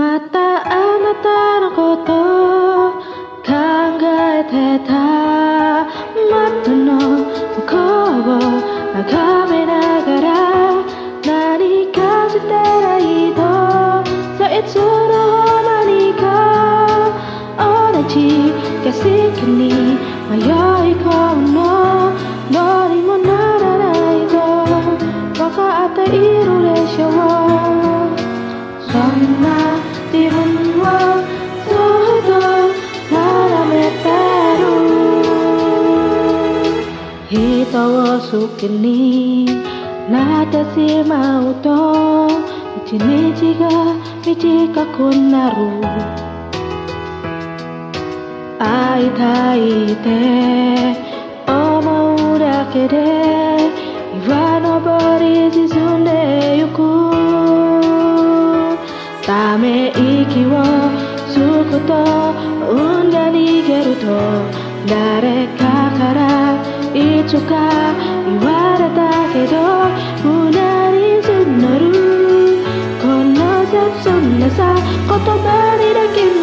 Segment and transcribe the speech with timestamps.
[0.00, 2.08] またあなたのこと
[3.44, 3.52] 考
[4.00, 4.94] えてた。
[6.30, 8.40] マットの向こうを
[8.94, 9.04] 眺
[9.52, 10.32] めながら
[11.22, 12.00] 何か
[12.30, 13.38] してないと
[14.38, 14.80] そいつの
[15.68, 16.24] 何か？
[17.58, 18.16] 同じ
[18.82, 19.04] 景色
[19.44, 19.68] に
[20.30, 21.52] 迷い込む？
[21.52, 21.58] の
[22.50, 22.56] ど
[22.86, 23.28] うにもな
[23.58, 24.32] らないと
[25.34, 26.08] 分かってい
[26.42, 27.29] るでしょう？
[37.30, 39.44] 人を好きに
[40.10, 42.26] なってしまうと
[42.84, 43.94] 一日が
[44.24, 45.80] 短くなる。
[48.58, 50.08] 会いたいって
[51.46, 52.96] 思うだけで
[54.26, 55.68] 岩登り進
[55.98, 56.78] んでゆく。
[59.24, 60.64] ため息を
[61.28, 61.94] 吸うこと
[62.72, 64.06] 運が逃げると
[64.88, 66.59] 誰かから
[66.92, 67.94] いつか
[68.26, 68.98] 言われた
[69.32, 69.54] けど
[70.24, 70.58] 胸
[70.90, 71.84] に募る。
[73.00, 75.46] この切なさ言葉
[75.78, 76.39] にできない。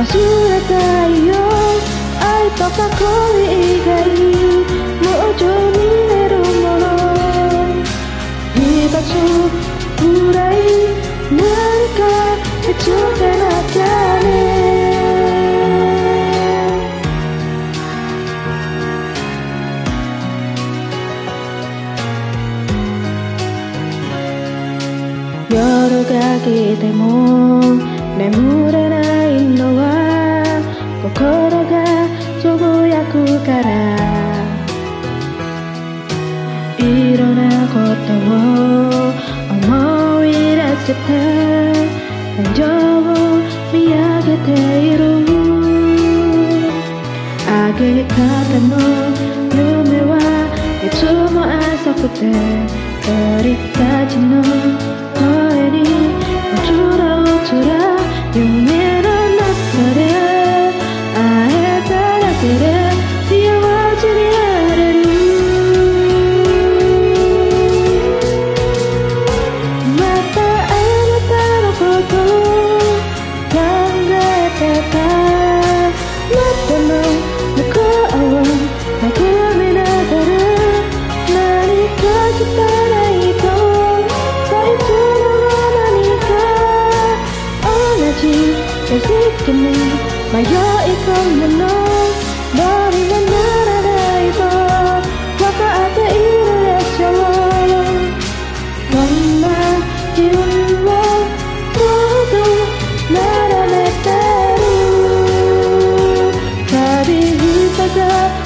[0.00, 0.72] 忘れた
[1.08, 1.34] いよ。
[2.20, 3.04] 愛とか恋
[3.44, 3.88] 以外
[5.02, 6.84] もうちょい見れるもの。
[8.56, 9.04] 一つ
[10.02, 10.56] ぐらい
[11.30, 12.00] 何か
[12.66, 13.84] 見つけなきゃ
[14.22, 14.26] ね
[25.50, 25.54] 夜
[26.04, 26.46] が来
[26.78, 27.00] ても
[28.16, 28.99] 眠れない
[31.20, 31.84] 心が
[32.40, 33.12] つぶやく
[33.44, 33.68] から。
[36.78, 36.80] い
[37.14, 37.38] ろんな
[37.68, 37.74] こ
[38.06, 39.12] とを
[39.52, 43.12] 思い出して天井を
[43.70, 44.48] 見上げて
[44.80, 45.00] いる。
[47.44, 48.16] 上げ方
[48.68, 48.72] の
[49.54, 50.12] 夢は
[50.82, 50.98] いつ
[51.34, 52.18] も浅くて
[53.04, 54.32] 鳥たちの
[55.14, 55.20] 声
[55.70, 55.76] に
[89.00, 89.58] じ景色に
[90.32, 93.32] 迷い込むのどうにもな
[93.64, 93.88] らな
[94.20, 97.14] いと分かっているでしょう
[98.90, 99.44] そんな
[100.16, 100.38] 自分
[100.84, 100.90] を
[101.74, 102.34] ずっと
[103.12, 103.18] 眺
[103.70, 104.08] めて
[104.56, 104.62] る
[106.68, 106.70] 旅
[107.36, 107.44] 人
[107.96, 107.98] が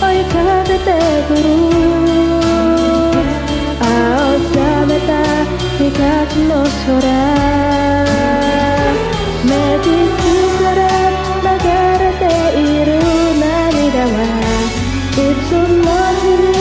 [0.00, 0.34] 追いか
[0.64, 0.88] けて
[1.28, 1.46] くる
[3.80, 3.84] 青
[4.52, 4.56] ざ
[4.86, 5.10] めた
[5.78, 6.50] 2月の
[6.86, 6.98] 空
[9.44, 10.19] 目実か
[15.12, 16.59] はいつ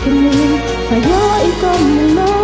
[0.00, 0.22] 景色に
[0.90, 1.10] 迷い
[1.60, 1.78] 込
[2.14, 2.39] む